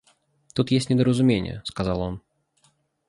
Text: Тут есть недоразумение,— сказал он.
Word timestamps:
Тут 0.55 0.71
есть 0.71 0.89
недоразумение,— 0.89 1.61
сказал 1.63 1.99
он. 2.01 2.21